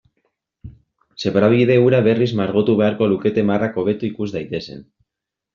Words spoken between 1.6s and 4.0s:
hura berriz margotu beharko lukete marrak